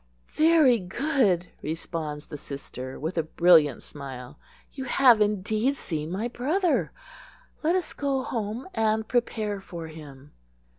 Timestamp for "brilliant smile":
3.37-4.39